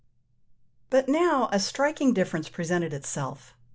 [0.89, 3.53] But now a striking difference presented itself.